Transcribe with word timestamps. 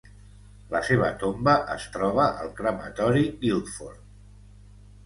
La 0.71 0.79
seva 0.87 1.09
tomba 1.25 1.55
es 1.75 1.85
troba 1.99 2.27
al 2.31 2.51
crematori 2.63 3.25
Guildford. 3.45 4.05